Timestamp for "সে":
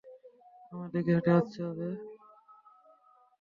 1.69-1.89